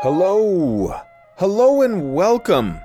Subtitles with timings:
[0.00, 0.94] Hello,
[1.38, 2.78] hello, and welcome.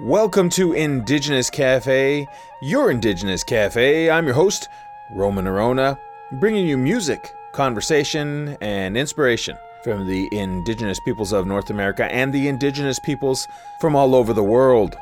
[0.00, 2.26] Welcome to Indigenous Cafe,
[2.62, 4.08] your Indigenous Cafe.
[4.08, 4.66] I'm your host,
[5.10, 5.98] Roman Orona,
[6.40, 12.48] bringing you music, conversation, and inspiration from the indigenous peoples of North America and the
[12.48, 13.46] indigenous peoples
[13.78, 14.96] from all over the world.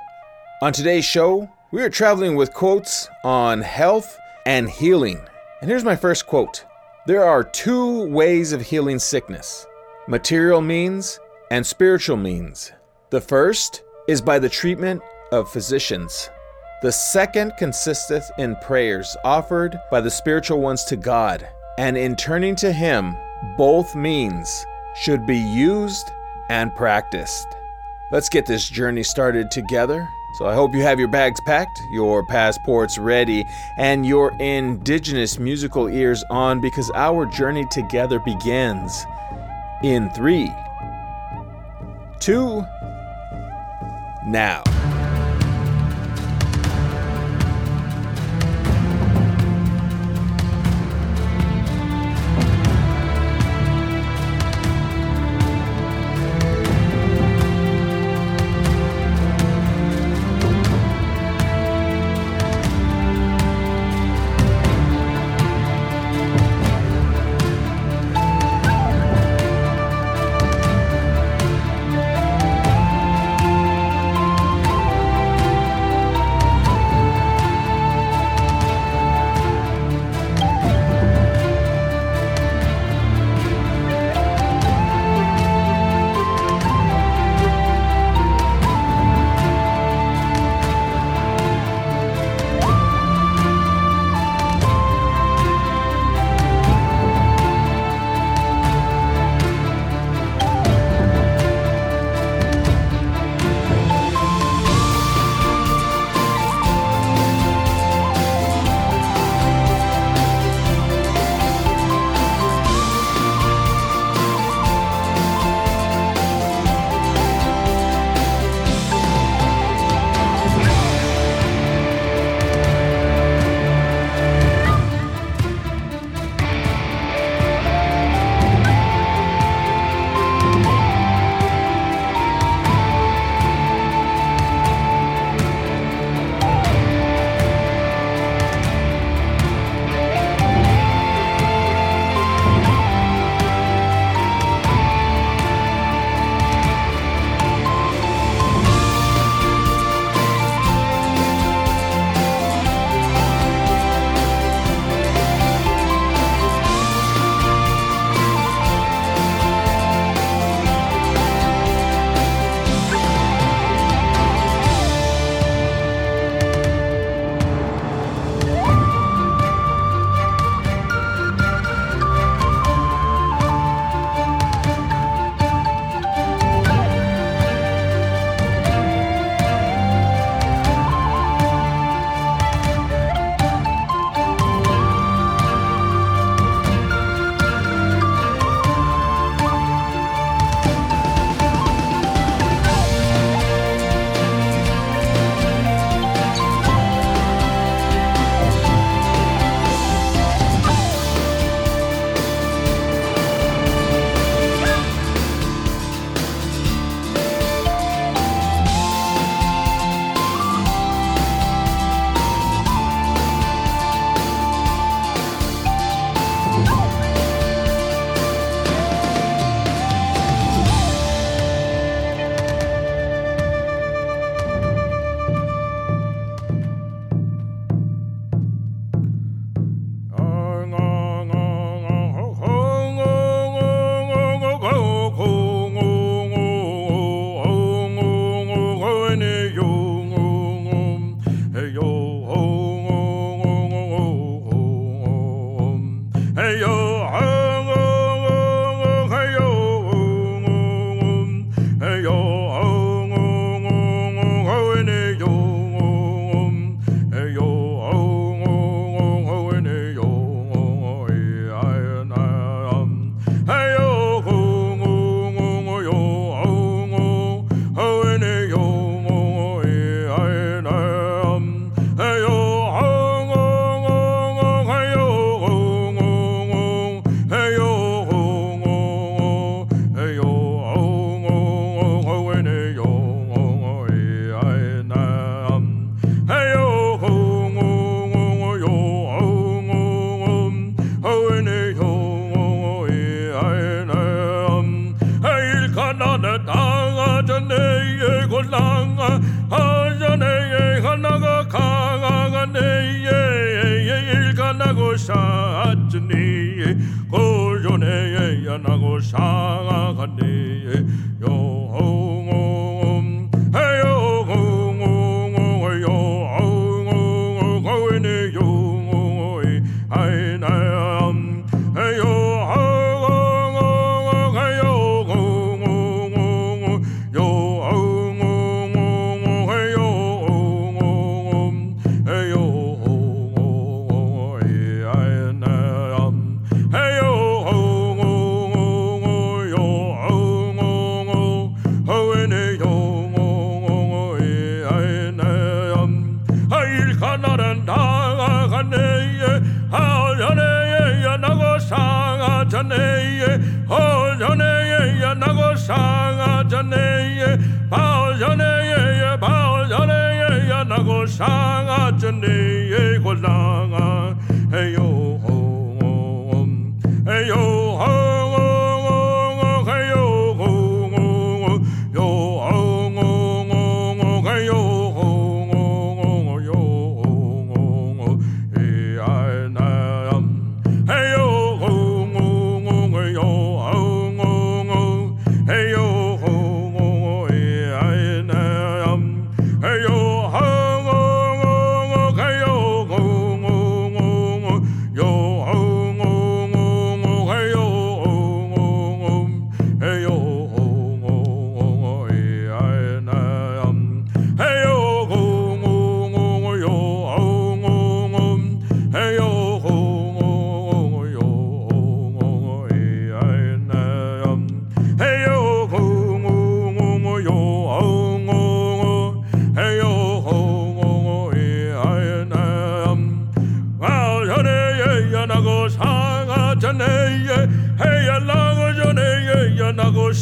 [0.62, 5.21] On today's show, we are traveling with quotes on health and healing.
[5.60, 6.64] And here's my first quote
[7.07, 9.64] There are two ways of healing sickness
[10.08, 12.73] material means and spiritual means.
[13.11, 16.31] The first is by the treatment of physicians.
[16.82, 22.57] The second consisteth in prayers offered by the spiritual ones to God, and in turning
[22.57, 23.17] to Him,
[23.57, 26.11] both means should be used
[26.49, 27.47] and practiced.
[28.13, 30.07] Let's get this journey started together.
[30.39, 33.44] So I hope you have your bags packed, your passports ready,
[33.78, 39.06] and your indigenous musical ears on because our journey together begins
[39.83, 40.53] in three
[42.20, 42.67] two,
[44.25, 44.75] now.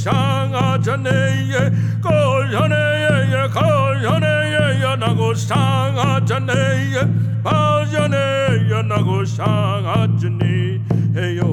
[0.03, 1.63] sang ajaneye
[2.05, 7.03] kojaneye kojaneye nago sang ajaneye
[7.45, 11.51] bajaneye nago sang ajaneye yo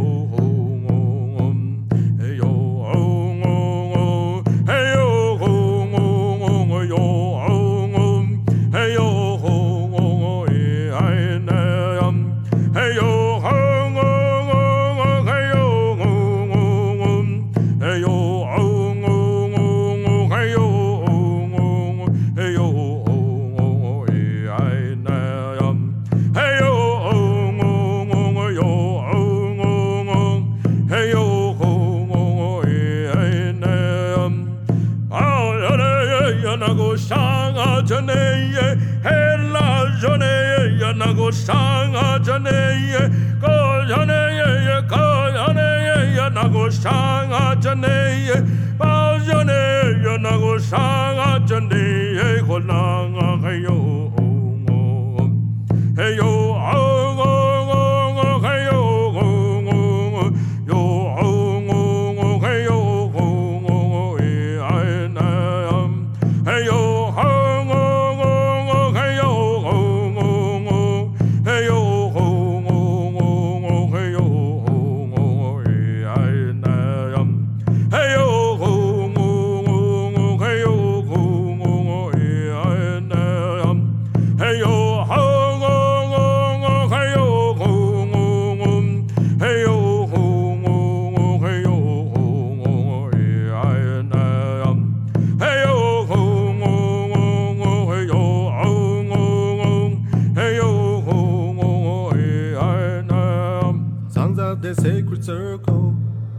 [104.62, 105.96] the sacred circle,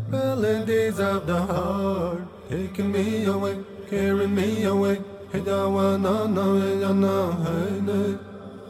[0.08, 3.58] melodies of the heart, taking me away,
[3.90, 5.02] carrying me away.
[5.32, 8.18] Hey, da, wa, na, na, hey, da, na, hey, na.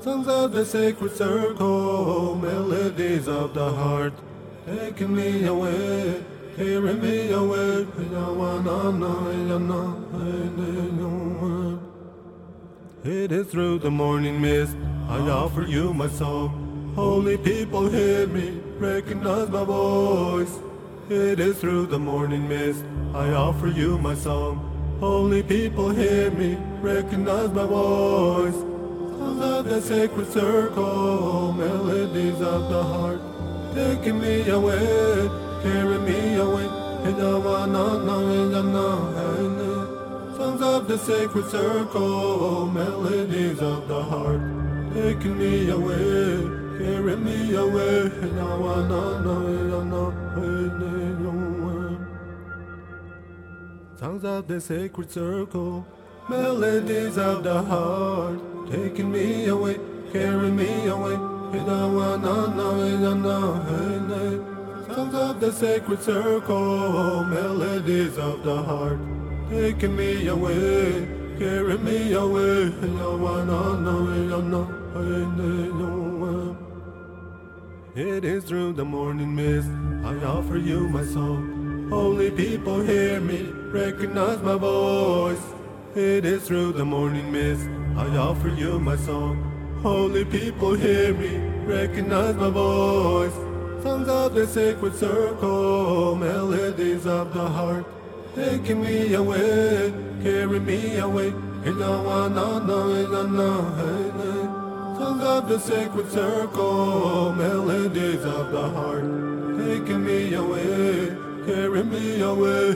[0.00, 4.14] Songs of the sacred circle, melodies of the heart,
[4.64, 6.24] taking me away,
[6.56, 7.84] carrying me away.
[7.84, 10.48] Hey, da, wa, na, na, hey, da, na, hey,
[10.96, 11.78] na,
[13.04, 14.76] It is through the morning mist,
[15.10, 16.61] I offer you my soul.
[16.94, 20.58] Holy people, hear me, recognize my voice.
[21.08, 22.84] It is through the morning mist,
[23.14, 24.58] I offer you my song.
[25.00, 28.56] Holy people, hear me, recognize my voice.
[28.56, 33.20] Love the sacred circle, melodies of the heart.
[33.74, 35.30] Taking me away,
[35.62, 36.68] carrying me away.
[40.36, 44.42] Songs of the sacred circle, melodies of the heart.
[44.92, 48.10] Taking me away carrying me away.
[48.34, 50.12] Now I know, I know,
[53.98, 55.86] Songs of the sacred circle,
[56.28, 59.78] melodies of the heart, taking me away,
[60.12, 61.16] carrying me away.
[61.52, 63.54] Now I know, I know,
[64.88, 68.98] Songs of the sacred circle, melodies of the heart,
[69.48, 71.06] taking me away,
[71.38, 72.72] carry me away.
[72.98, 74.98] Now I know, I know, I
[75.70, 76.61] know.
[77.94, 79.68] It is through the morning mist
[80.02, 81.90] I offer you my song.
[81.90, 85.42] Holy people hear me, recognize my voice.
[85.94, 89.36] It is through the morning mist I offer you my song.
[89.82, 93.34] Holy people hear me, recognize my voice.
[93.82, 97.84] Songs of the sacred circle, melodies of the heart,
[98.34, 101.28] taking me away, carry me away.
[101.28, 104.41] And now I know, know, know,
[105.02, 109.02] Songs of the sacred circle, melodies of the heart,
[109.58, 111.08] taking me away,
[111.44, 112.68] carry me away.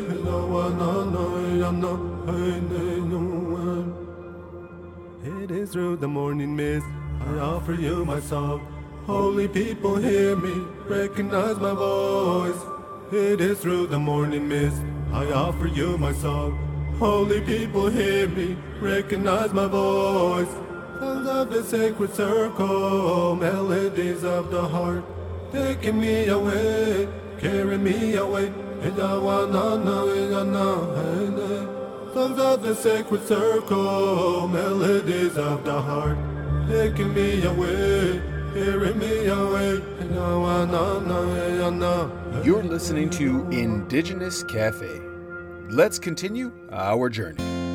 [5.23, 6.87] It is through the morning mist
[7.21, 8.59] I offer you my song.
[9.06, 10.54] Holy people hear me,
[10.88, 12.61] recognize my voice.
[13.12, 16.59] It is through the morning mist I offer you my song.
[16.99, 20.65] Holy people hear me, recognize my voice.
[20.98, 25.04] Songs of the sacred circle, melodies of the heart,
[25.52, 28.52] taking me away, carrying me away.
[32.14, 36.16] Songs of the sacred circle, melodies of the heart,
[36.68, 38.22] taking me away.
[38.54, 39.82] Carry me away.
[42.42, 45.02] You're listening to Indigenous Cafe.
[45.68, 47.65] Let's continue our journey.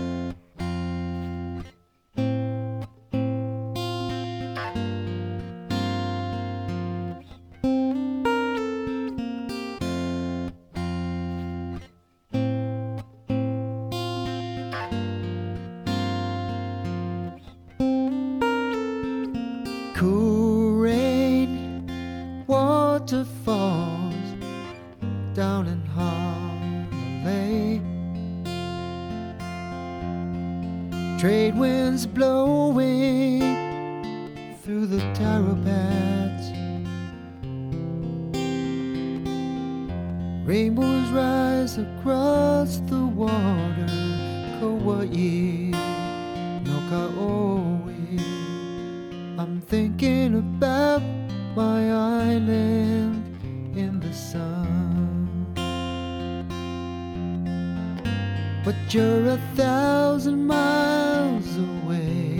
[58.64, 62.40] But you're a thousand miles away,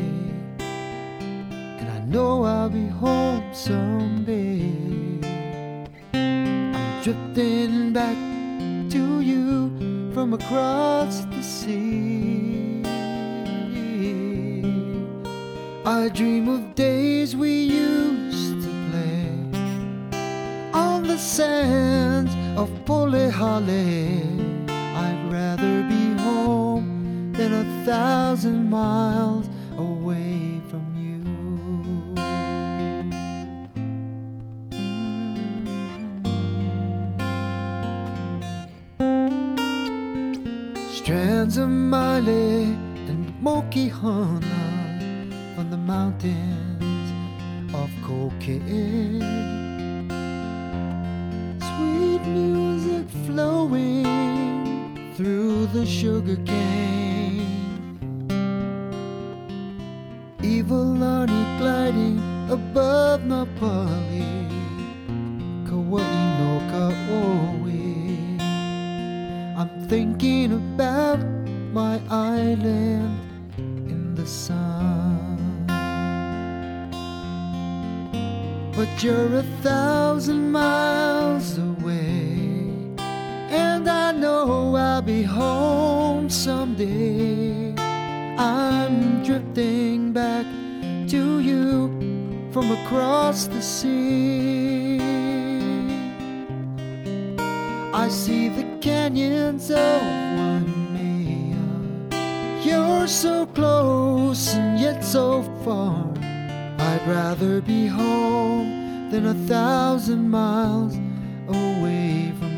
[1.80, 4.72] and I know I'll be home someday.
[6.14, 8.16] I'm drifting back
[8.92, 12.84] to you from across the sea.
[15.84, 18.11] I dream of days we used
[21.32, 24.20] sands of Polihale.
[24.70, 29.48] I'd rather be home than a thousand miles
[29.78, 31.24] away from you.
[40.94, 42.28] Strands of maile
[43.10, 44.62] and Mokihana
[45.56, 47.08] from the mountains
[47.74, 49.61] of Kokeʻe.
[53.26, 57.48] Flowing through the sugar cane.
[60.42, 64.26] Evil Arnie gliding above Napali.
[65.68, 66.04] Kauai
[66.40, 68.40] no Kaoi.
[69.58, 71.20] I'm thinking about
[71.74, 73.20] my island
[73.58, 75.38] in the sun.
[78.76, 81.61] But you're a thousand miles away,
[84.46, 87.74] know I'll be home someday.
[88.38, 90.46] I'm drifting back
[91.10, 91.90] to you
[92.52, 95.00] from across the sea.
[97.94, 100.02] I see the canyons of
[100.38, 101.68] Waimea.
[102.64, 106.08] You're so close and yet so far.
[106.90, 110.96] I'd rather be home than a thousand miles
[111.48, 112.51] away from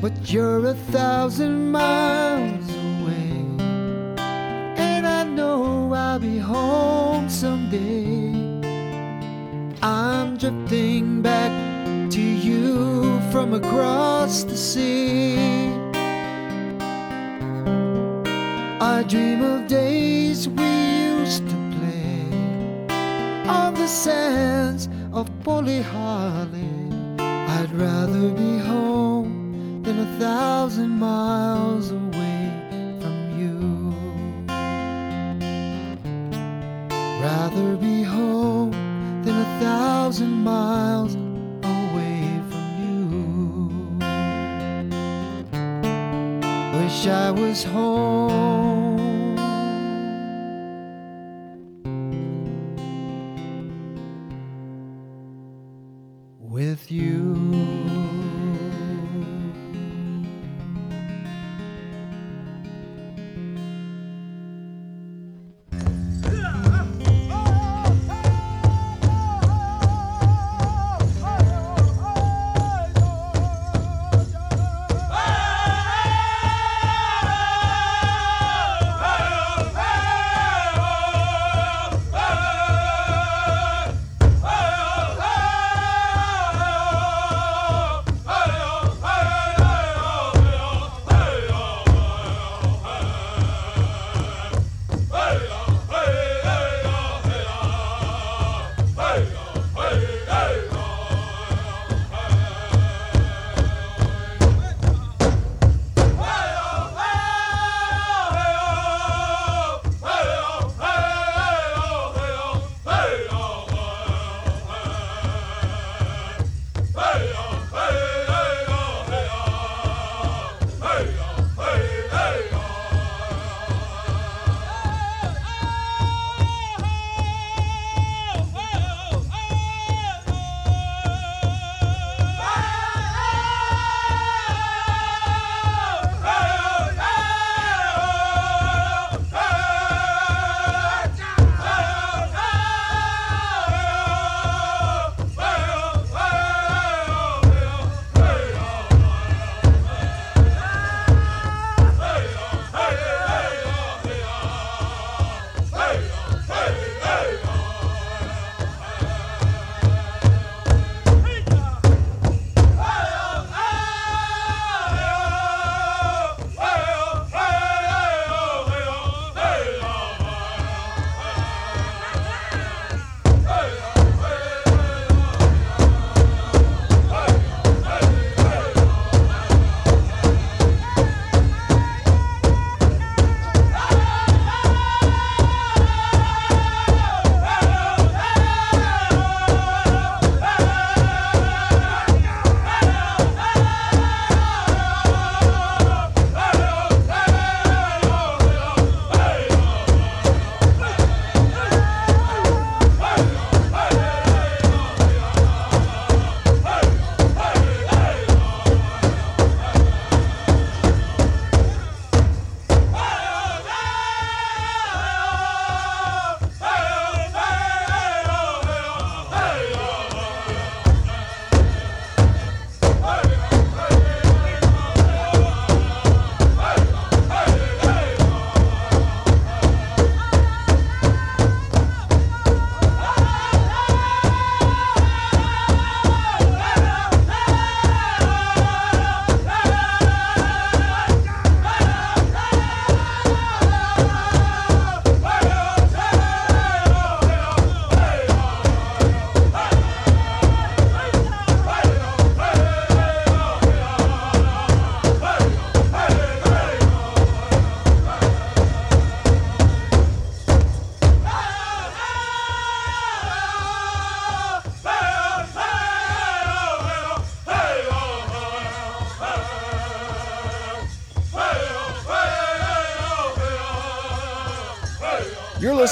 [0.00, 3.44] But you're a thousand miles away,
[4.78, 8.32] and I know I'll be home someday.
[9.82, 11.50] I'm drifting back
[12.12, 15.36] to you from across the sea.
[18.80, 20.70] I dream of days we
[21.18, 22.30] used to play
[23.48, 26.70] on the sands of Polihale.
[27.18, 29.07] I'd rather be home
[29.88, 32.52] than a thousand miles away
[33.00, 33.56] from you.
[37.22, 38.70] Rather be home
[39.24, 43.00] than a thousand miles away from you.
[46.78, 48.77] Wish I was home.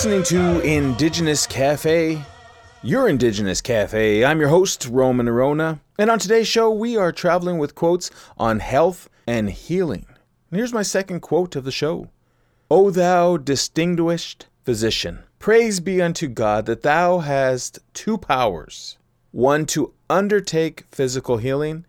[0.07, 2.23] Listening to Indigenous Cafe,
[2.81, 4.25] your Indigenous Cafe.
[4.25, 8.61] I'm your host, Roman Orona, and on today's show, we are traveling with quotes on
[8.61, 10.07] health and healing.
[10.49, 12.09] And here's my second quote of the show
[12.71, 18.99] O thou distinguished physician, praise be unto God that thou hast two powers
[19.33, 21.85] one to undertake physical healing,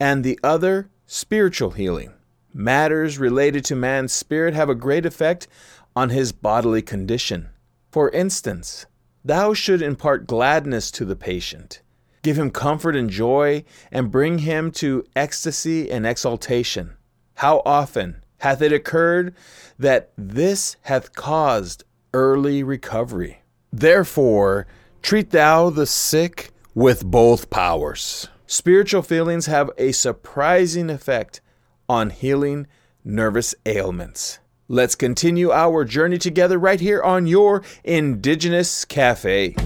[0.00, 2.14] and the other spiritual healing.
[2.52, 5.46] Matters related to man's spirit have a great effect
[5.94, 7.48] on his bodily condition.
[7.90, 8.86] For instance,
[9.24, 11.82] thou should impart gladness to the patient,
[12.22, 16.96] give him comfort and joy, and bring him to ecstasy and exaltation.
[17.36, 19.34] How often hath it occurred
[19.78, 23.42] that this hath caused early recovery?
[23.72, 24.66] Therefore,
[25.02, 28.28] treat thou the sick with both powers.
[28.46, 31.40] Spiritual feelings have a surprising effect
[31.88, 32.66] on healing
[33.04, 34.38] nervous ailments.
[34.72, 39.56] Let's continue our journey together right here on your Indigenous Cafe.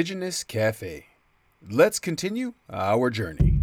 [0.00, 1.04] Indigenous Cafe.
[1.70, 3.60] Let's continue our journey.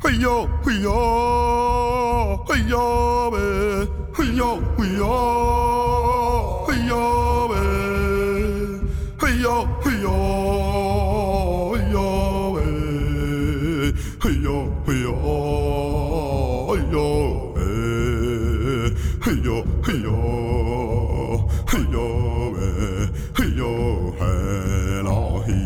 [0.00, 4.14] Hey-yo, hey-yo, hey-yo.
[4.16, 7.48] Hey-yo, hey-yo, hey-yo.
[9.18, 10.65] Hey-yo, hey-yo.
[19.96, 22.54] halloo, halloo,
[23.38, 24.14] halloo,
[24.98, 25.62] elahi.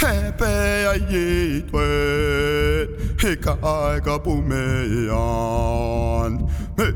[0.03, 2.91] hepeäjit võet,
[3.33, 5.61] ikä aika pumeaan.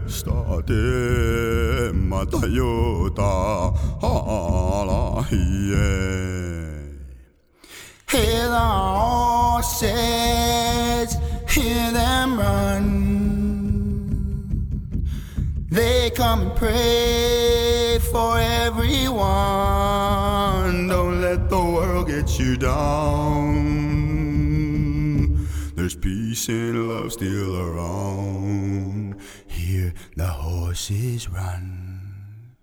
[0.07, 0.31] 下
[0.62, 5.38] でまたよたはらい
[5.77, 5.79] え
[8.16, 9.87] へらおせ
[11.07, 13.14] じへらまん
[15.75, 19.18] They come and pray for everyone.
[20.87, 23.64] Don't let the world get you down.
[25.75, 29.16] There's peace and love still around
[29.75, 32.57] hear the horses run.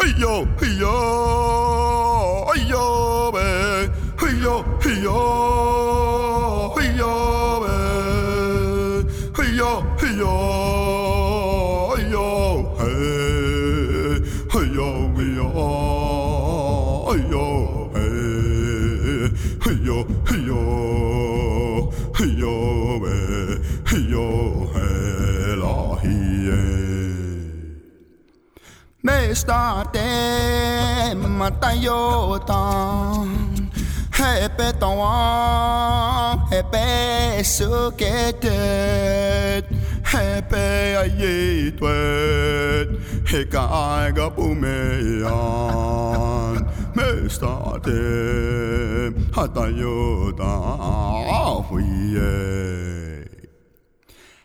[0.00, 3.92] Hey yo, hey yo, hey yo, man.
[4.20, 7.12] Hey yo, hey yo, hey yo,
[7.64, 9.08] man.
[9.36, 10.57] Hey yo, hey yo.
[29.02, 30.10] Mestarte
[31.38, 32.88] matayotan.
[34.18, 38.50] Hepe tawa hepe suketet
[40.02, 42.88] Hepe ayitwet
[43.30, 45.30] Heka aiga pumeyan
[46.98, 48.02] Mestarte
[49.30, 50.42] hatayotan
[51.70, 52.34] Huye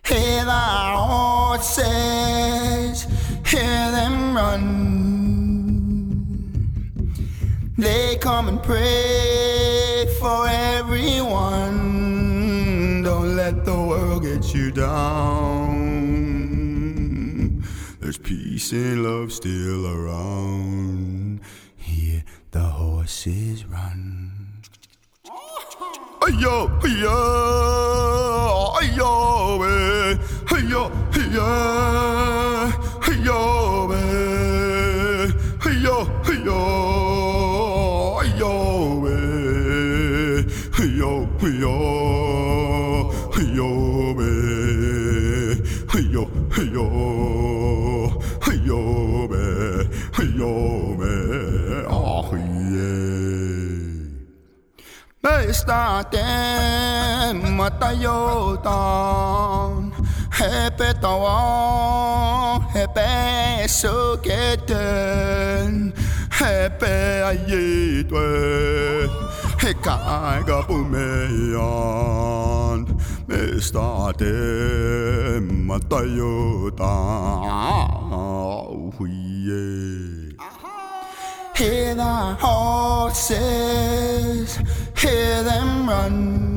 [0.05, 0.93] Hela
[1.49, 3.09] otses
[3.53, 4.65] hear them run.
[7.77, 11.77] They come and pray for everyone.
[13.03, 15.73] Don't let the world get you down.
[17.99, 21.41] There's peace and love still around.
[21.75, 24.31] Hear the horses run.
[26.23, 27.19] Ayo, ayo,
[28.79, 29.11] ayo,
[29.67, 30.15] eh.
[30.55, 31.73] ayo, ayo
[33.23, 35.31] ayo, ayo, eh,
[35.63, 36.59] ayo, ayo,
[38.19, 38.53] ayo,
[39.07, 40.43] eh,
[40.79, 41.11] ayo,
[41.47, 41.75] ayo,
[43.39, 43.69] ayo,
[44.19, 45.55] eh,
[45.95, 46.23] ayo,
[46.59, 46.87] ayo,
[48.51, 48.81] ayo,
[49.31, 49.87] eh,
[50.19, 50.51] ayo,
[50.99, 52.27] eh, ah,
[52.71, 53.13] yeah.
[60.43, 64.75] Estate matayotan Hepe tawa Hepe suketen
[66.39, 68.27] Hepe ayitwe
[69.63, 71.63] Hekai gapumeyan
[73.31, 74.35] Estate
[75.63, 76.83] matayotan
[78.99, 80.35] Huye
[81.55, 84.57] Hear the horses,
[84.97, 86.52] hear them run.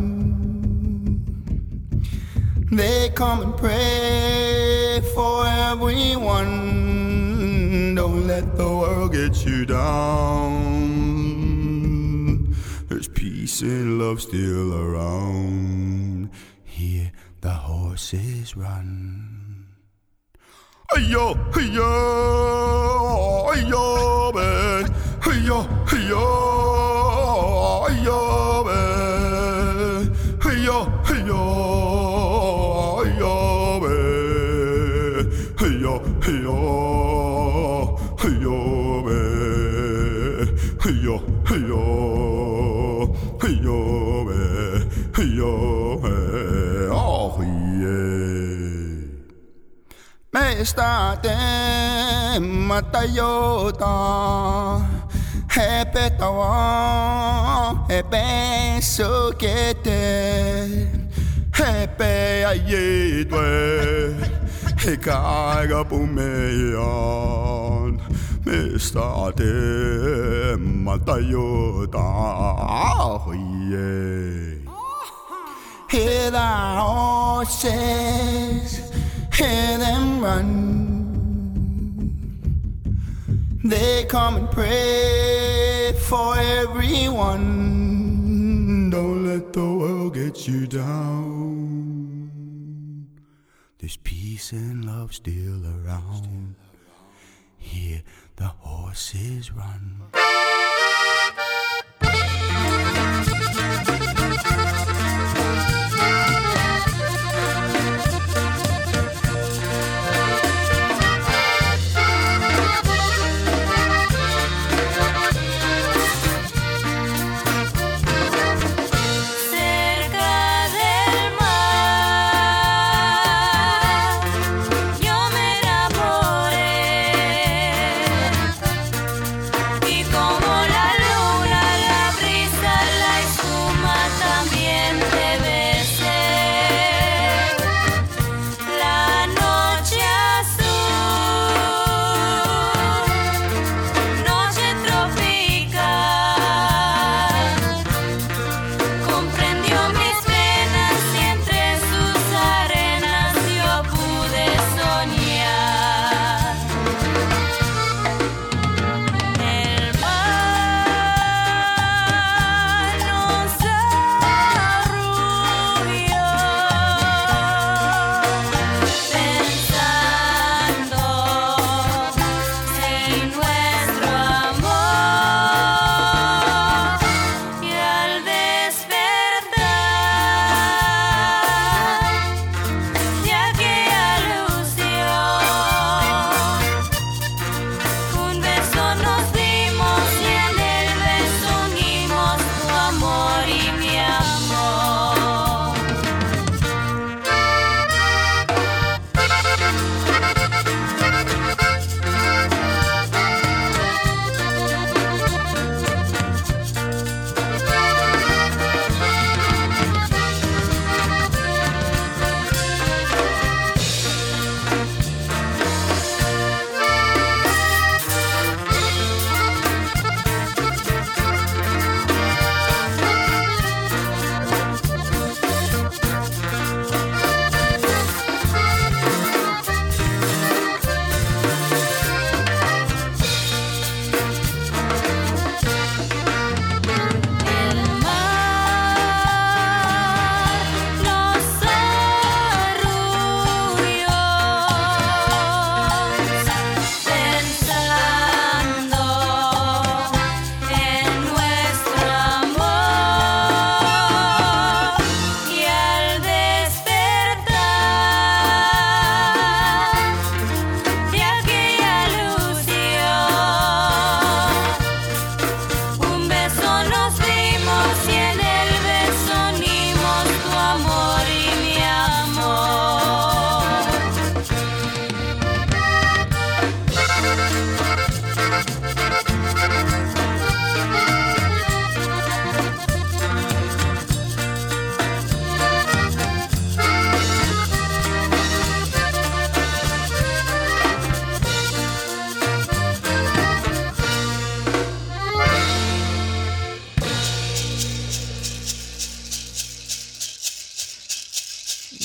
[2.76, 6.52] They come and pray for everyone.
[7.94, 10.94] Don't let the world get you down.
[12.90, 16.28] There's peace and love still around.
[16.64, 19.68] Hear the horses run.
[20.92, 21.92] Ayo, ayo,
[23.56, 23.84] ayo,
[24.36, 24.84] man.
[25.24, 26.26] Ayo, ayo,
[27.88, 28.20] ayo,
[28.68, 30.12] man.
[30.44, 31.65] Ayo, ayo,
[50.36, 51.32] Me estate
[52.68, 53.94] matayota
[55.48, 60.02] Hepe tawa Hepe sukete
[61.56, 63.48] Hepe ayetwe
[64.76, 66.76] Hekaiga pumeyan
[68.44, 69.52] Me estate
[70.84, 72.04] matayota
[72.98, 73.32] Oh
[73.70, 74.52] yeah.
[75.88, 76.46] Hear the
[76.76, 77.72] horses,
[79.36, 80.96] hear them run.
[83.64, 87.44] They come and pray for everyone.
[88.90, 92.30] Don't let the world get you down.
[93.78, 96.54] There's peace and love still around.
[97.58, 98.02] Hear
[98.36, 100.02] the horses run.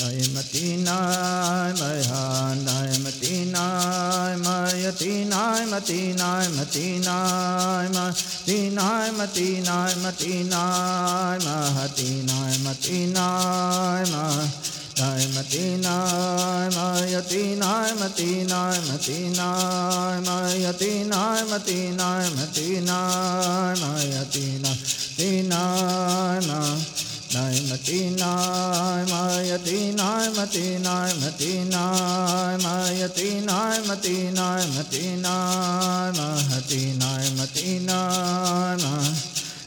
[0.00, 15.24] Matinai my hanai matinai my yatinai matinai matinai matinai matinai matinai mahatinai matinai ma Nai
[15.34, 24.76] matinai mayatinai matinai matinai mayatinai matinai matinai mayatinai
[25.16, 27.01] tinai
[27.34, 38.94] ma Nai matinai mayatinai matinai matinai mayatinai matinai matinai mahatinai matinai ma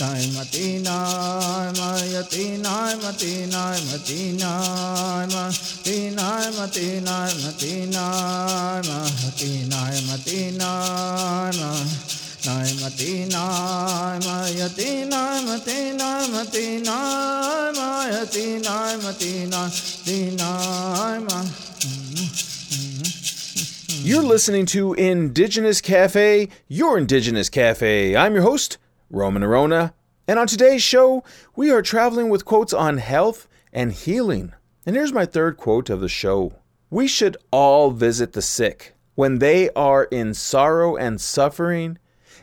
[0.00, 10.18] Nai matinai mayatinai matinai matinai matinai matinai matinai mahatinai matinai ma
[11.60, 12.21] Nai
[24.04, 28.16] You're listening to Indigenous Cafe, your Indigenous Cafe.
[28.16, 28.78] I'm your host,
[29.08, 29.92] Roman Orona,
[30.26, 31.22] and on today's show,
[31.54, 34.52] we are traveling with quotes on health and healing.
[34.84, 36.54] And here's my third quote of the show
[36.90, 38.94] We should all visit the sick.
[39.14, 41.98] When they are in sorrow and suffering,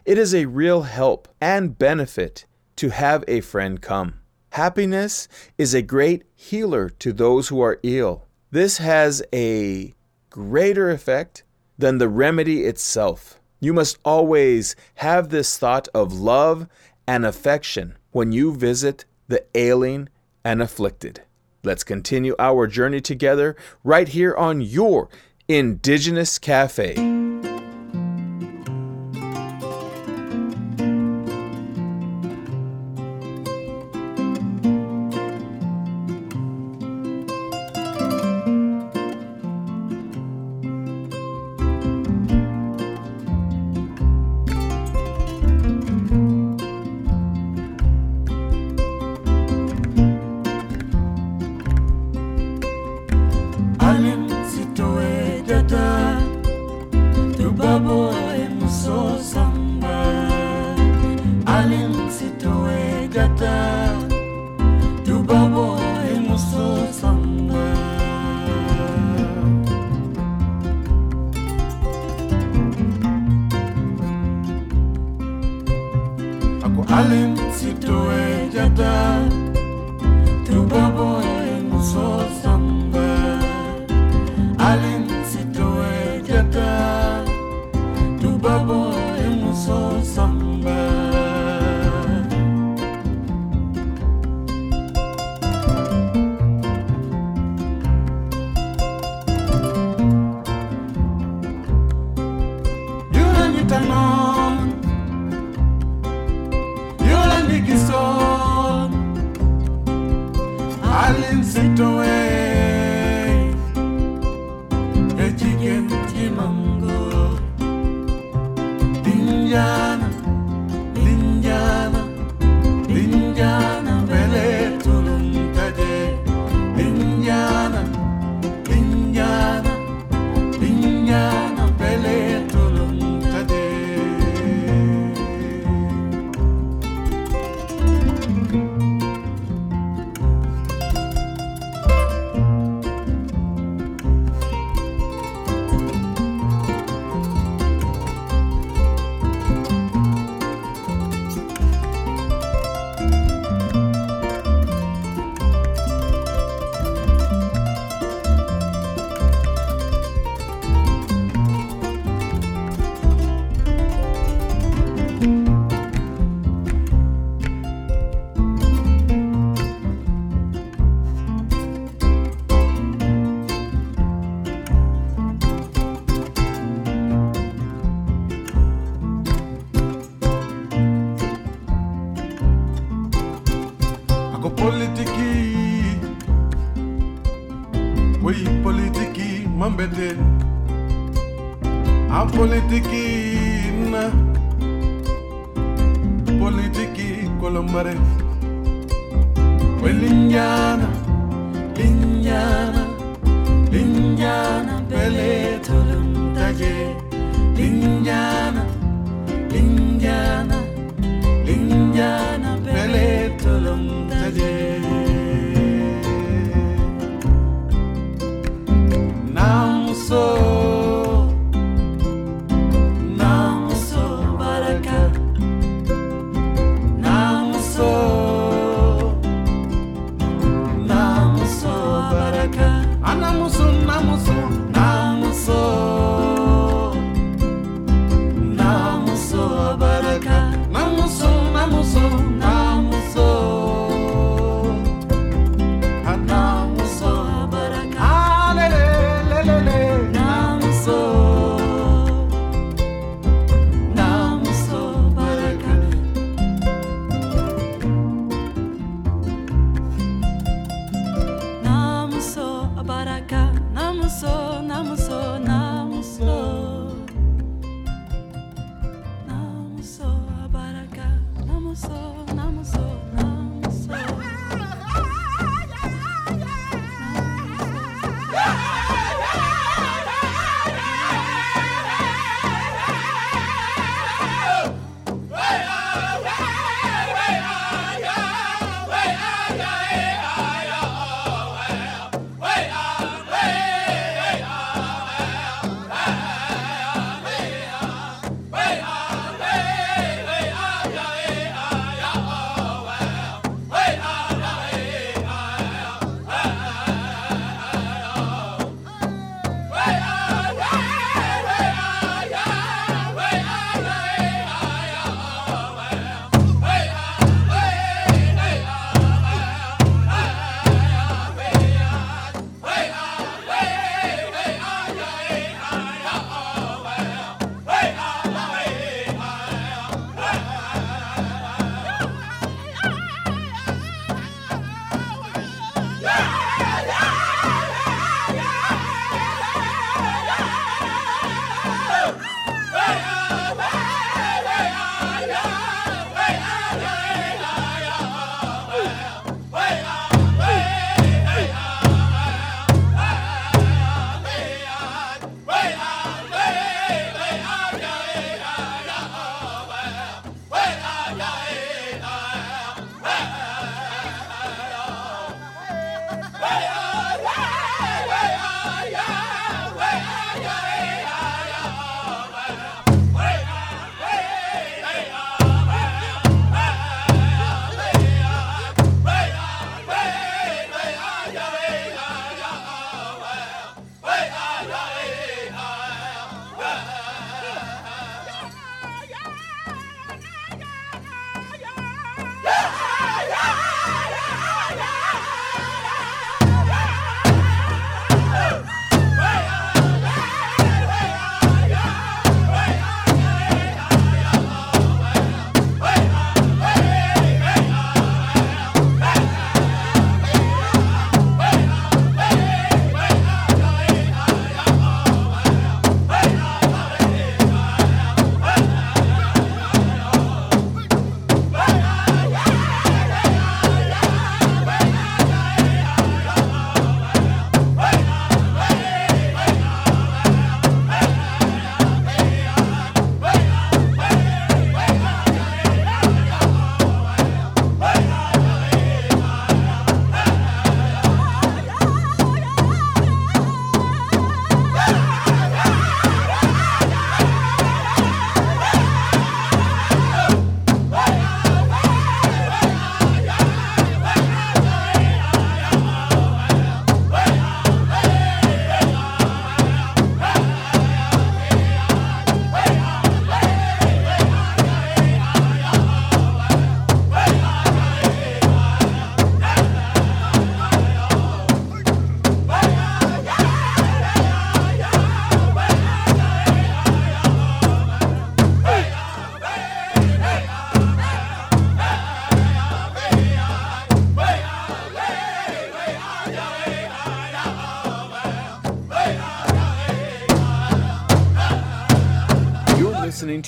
[0.10, 2.44] it is a real help and benefit
[2.76, 4.16] to have a friend come.
[4.54, 8.26] Happiness is a great healer to those who are ill.
[8.50, 9.94] This has a
[10.32, 11.44] greater effect
[11.78, 13.40] than the remedy itself.
[13.60, 16.68] You must always have this thought of love
[17.06, 20.10] and affection when you visit the ailing
[20.44, 21.22] and afflicted.
[21.64, 25.08] Let's continue our journey together right here on your
[25.48, 27.29] Indigenous Cafe.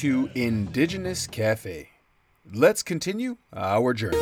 [0.01, 1.87] to Indigenous Cafe.
[2.51, 4.17] Let's continue our journey.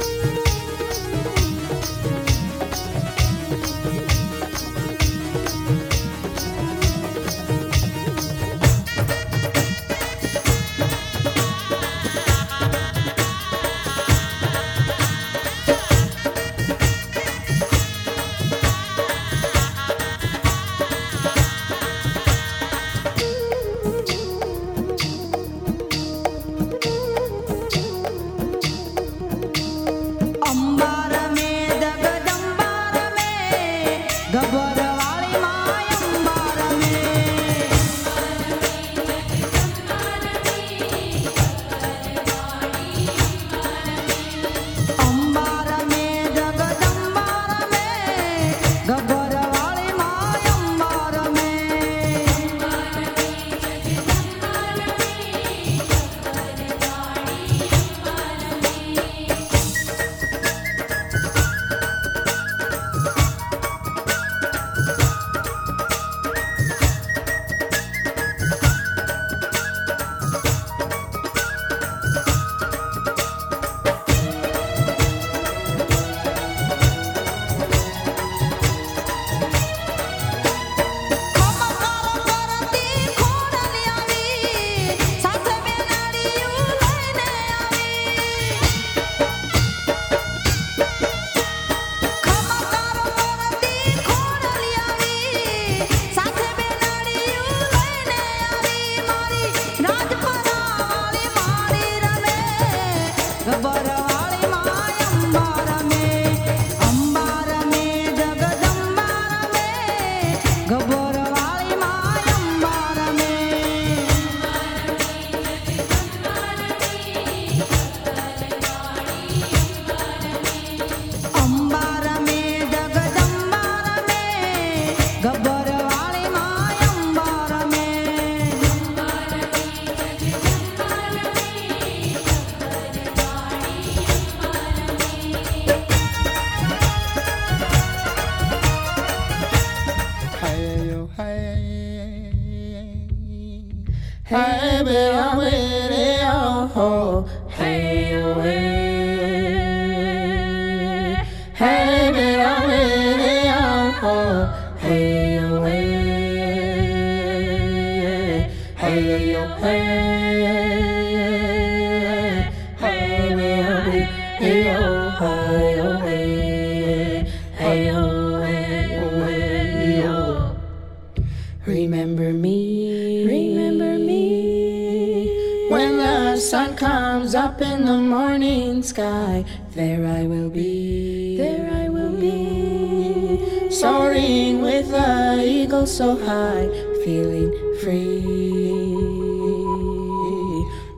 [171.70, 173.26] Remember me.
[173.28, 175.70] Remember me.
[175.70, 179.46] When the sun comes up in the morning sky,
[179.76, 181.38] there I will be.
[181.38, 183.70] There I will be.
[183.70, 186.68] Soaring with the eagle so high,
[187.06, 188.26] feeling free.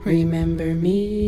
[0.05, 1.20] Remember me.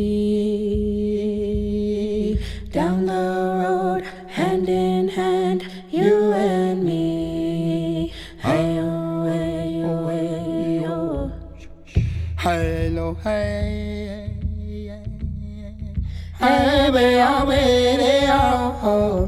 [18.84, 19.23] Oh.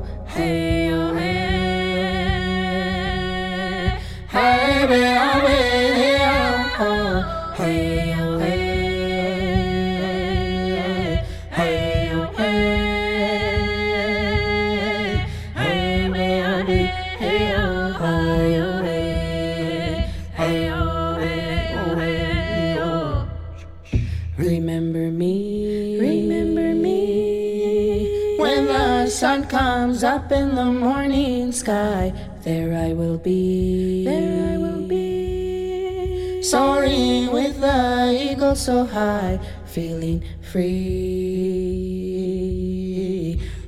[33.26, 34.05] be.
[34.05, 36.43] There I will be.
[36.43, 40.76] Soaring with the eagle so high, feeling free.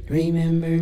[0.08, 0.78] Remember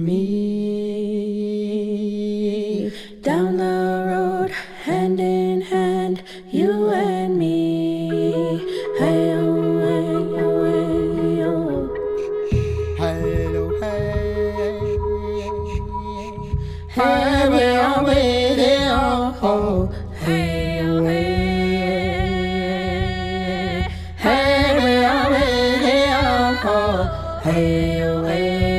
[27.43, 28.74] hey, away.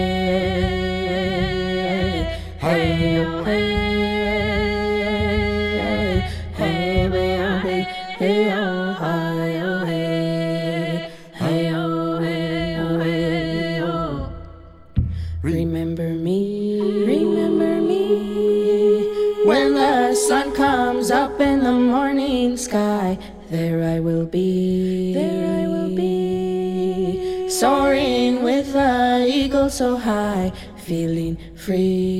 [29.77, 32.16] So high, feeling free.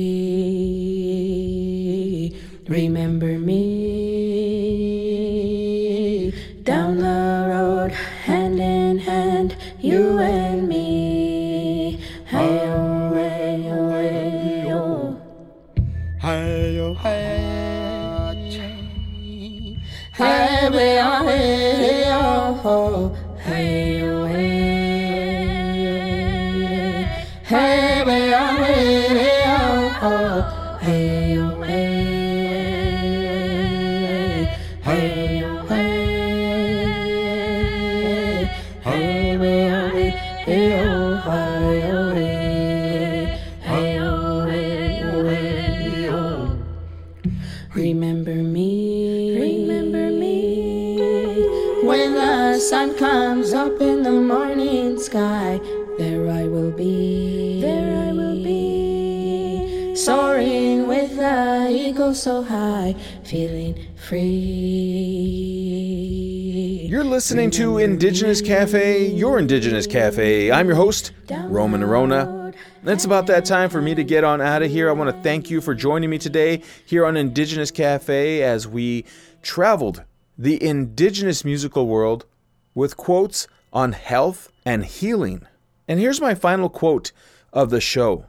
[67.17, 70.51] Listening to Indigenous Cafe, your Indigenous Cafe.
[70.51, 72.53] I'm your host, Roman Orona.
[72.83, 74.87] It's about that time for me to get on out of here.
[74.87, 79.03] I want to thank you for joining me today here on Indigenous Cafe as we
[79.41, 80.03] traveled
[80.37, 82.27] the indigenous musical world
[82.75, 85.47] with quotes on health and healing.
[85.87, 87.13] And here's my final quote
[87.51, 88.27] of the show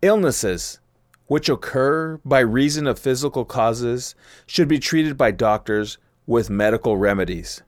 [0.00, 0.80] Illnesses
[1.26, 4.14] which occur by reason of physical causes
[4.46, 7.62] should be treated by doctors with medical remedies.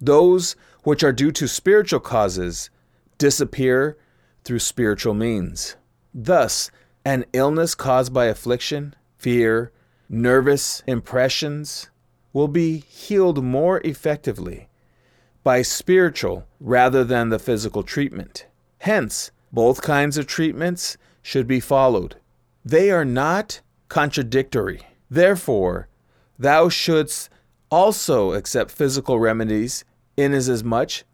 [0.00, 2.70] Those which are due to spiritual causes
[3.18, 3.96] disappear
[4.44, 5.76] through spiritual means.
[6.14, 6.70] Thus,
[7.04, 9.72] an illness caused by affliction, fear,
[10.08, 11.90] nervous impressions
[12.32, 14.68] will be healed more effectively
[15.42, 18.46] by spiritual rather than the physical treatment.
[18.80, 22.16] Hence, both kinds of treatments should be followed.
[22.64, 24.82] They are not contradictory.
[25.10, 25.88] Therefore,
[26.38, 27.30] thou shouldst
[27.70, 29.84] also accept physical remedies
[30.18, 31.04] inasmuch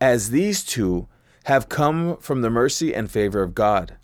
[0.00, 1.06] as these two
[1.44, 3.96] have come from the mercy and favor of God,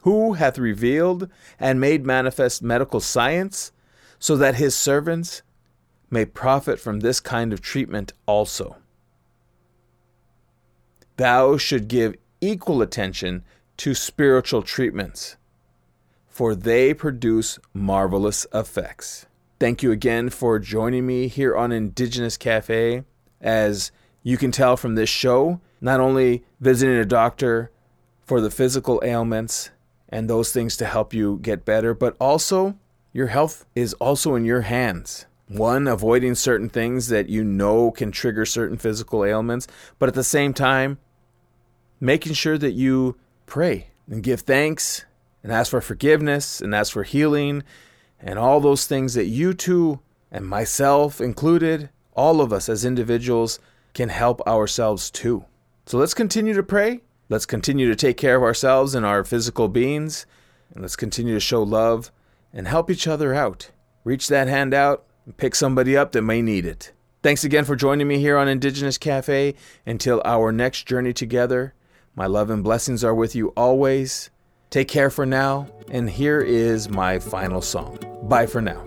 [0.00, 1.28] who hath revealed
[1.60, 3.70] and made manifest medical science,
[4.18, 5.42] so that his servants
[6.10, 8.76] may profit from this kind of treatment also.
[11.16, 13.44] Thou should give equal attention
[13.76, 15.36] to spiritual treatments,
[16.28, 19.26] for they produce marvelous effects.
[19.62, 23.04] Thank you again for joining me here on Indigenous Cafe.
[23.40, 23.92] As
[24.24, 27.70] you can tell from this show, not only visiting a doctor
[28.24, 29.70] for the physical ailments
[30.08, 32.76] and those things to help you get better, but also
[33.12, 35.26] your health is also in your hands.
[35.46, 39.68] One, avoiding certain things that you know can trigger certain physical ailments,
[40.00, 40.98] but at the same time,
[42.00, 45.04] making sure that you pray and give thanks
[45.40, 47.62] and ask for forgiveness and ask for healing
[48.22, 50.00] and all those things that you too,
[50.30, 53.58] and myself included, all of us as individuals,
[53.94, 55.44] can help ourselves too.
[55.86, 57.00] So let's continue to pray.
[57.28, 60.26] Let's continue to take care of ourselves and our physical beings.
[60.72, 62.10] And let's continue to show love
[62.52, 63.70] and help each other out.
[64.04, 66.92] Reach that hand out and pick somebody up that may need it.
[67.22, 69.54] Thanks again for joining me here on Indigenous Cafe.
[69.86, 71.74] Until our next journey together,
[72.14, 74.30] my love and blessings are with you always.
[74.72, 77.98] Take care for now, and here is my final song.
[78.22, 78.82] Bye for now.